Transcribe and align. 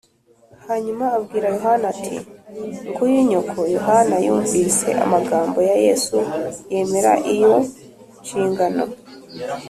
”hanyuma 0.67 1.05
abwira 1.17 1.45
yohana 1.55 1.85
ati, 1.93 2.15
“nguyu 2.89 3.19
nyoko” 3.29 3.59
yohana 3.75 4.15
yumvise 4.25 4.87
amagambo 5.03 5.57
ya 5.69 5.75
yesu, 5.85 6.17
yemera 6.73 7.13
iyo 7.35 7.53
nshingano 8.21 8.85